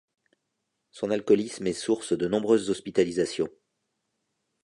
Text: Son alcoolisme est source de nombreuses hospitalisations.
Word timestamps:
Son 0.89 1.11
alcoolisme 1.11 1.67
est 1.67 1.73
source 1.73 2.17
de 2.17 2.25
nombreuses 2.27 2.71
hospitalisations. 2.71 3.49